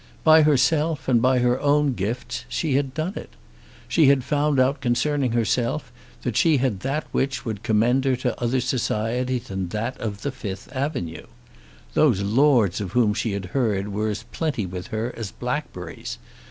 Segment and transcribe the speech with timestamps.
[0.23, 3.29] By herself and by her own gifts she had done it.
[3.87, 5.91] She had found out concerning herself
[6.23, 10.31] that she had that which would commend her to other society than that of the
[10.31, 11.27] Fifth Avenue.
[11.93, 16.17] Those lords of whom she had heard were as plenty with her as blackberries.